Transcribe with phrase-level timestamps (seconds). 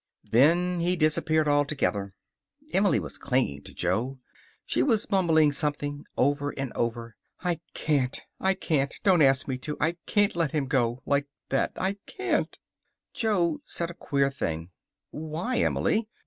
[0.31, 2.15] Then he disappeared altogether.
[2.73, 4.17] Emily was clinging to Jo.
[4.65, 7.15] She was mumbling something, over and over.
[7.43, 8.19] "I can't.
[8.39, 8.95] I can't.
[9.03, 9.77] Don't ask me to.
[9.79, 11.03] I can't let him go.
[11.05, 11.73] Like that.
[11.75, 12.57] I can't."
[13.13, 14.71] Jo said a queer thing.
[15.11, 16.09] "Why, Emily!